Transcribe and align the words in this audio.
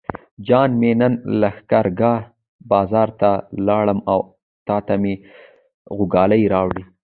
جان 0.47 0.69
مې 0.79 0.91
نن 0.99 1.13
لښکرګاه 1.41 2.21
بازار 2.71 3.09
ته 3.19 3.31
لاړم 3.67 3.99
او 4.11 4.19
تاته 4.67 4.95
مې 5.01 5.13
غوږوالۍ 5.95 6.41
راوړې. 6.53 6.83